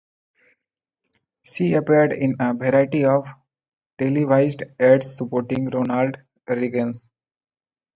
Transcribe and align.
She 1.43 1.75
appeared 1.75 2.11
in 2.11 2.35
a 2.39 2.55
variety 2.55 3.05
of 3.05 3.29
televised 3.99 4.63
ads 4.79 5.15
supporting 5.15 5.65
Ronald 5.67 6.17
Reagan. 6.47 6.95